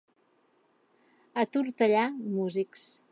[1.43, 2.07] A Tortellà,
[2.39, 2.89] músics.